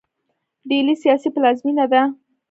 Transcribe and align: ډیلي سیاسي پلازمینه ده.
ډیلي 0.69 0.95
سیاسي 1.03 1.29
پلازمینه 1.35 1.85
ده. 1.91 2.01